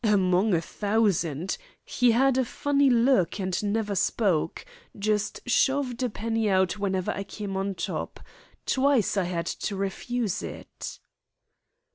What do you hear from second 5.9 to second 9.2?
a penny out whenever I came on top. Twice